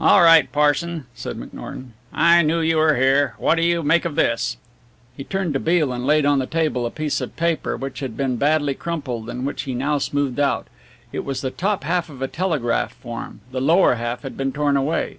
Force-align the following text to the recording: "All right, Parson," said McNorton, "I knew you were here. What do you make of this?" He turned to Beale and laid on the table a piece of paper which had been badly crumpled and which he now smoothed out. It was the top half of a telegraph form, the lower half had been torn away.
"All 0.00 0.22
right, 0.22 0.50
Parson," 0.50 1.04
said 1.14 1.36
McNorton, 1.38 1.88
"I 2.14 2.40
knew 2.40 2.60
you 2.60 2.78
were 2.78 2.96
here. 2.96 3.34
What 3.36 3.56
do 3.56 3.62
you 3.62 3.82
make 3.82 4.06
of 4.06 4.14
this?" 4.14 4.56
He 5.14 5.22
turned 5.22 5.52
to 5.52 5.60
Beale 5.60 5.92
and 5.92 6.06
laid 6.06 6.24
on 6.24 6.38
the 6.38 6.46
table 6.46 6.86
a 6.86 6.90
piece 6.90 7.20
of 7.20 7.36
paper 7.36 7.76
which 7.76 8.00
had 8.00 8.16
been 8.16 8.36
badly 8.36 8.72
crumpled 8.72 9.28
and 9.28 9.44
which 9.44 9.64
he 9.64 9.74
now 9.74 9.98
smoothed 9.98 10.40
out. 10.40 10.68
It 11.12 11.26
was 11.26 11.42
the 11.42 11.50
top 11.50 11.84
half 11.84 12.08
of 12.08 12.22
a 12.22 12.26
telegraph 12.26 12.94
form, 12.94 13.40
the 13.52 13.60
lower 13.60 13.96
half 13.96 14.22
had 14.22 14.34
been 14.34 14.50
torn 14.50 14.78
away. 14.78 15.18